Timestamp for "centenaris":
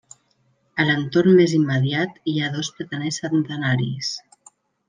3.27-4.15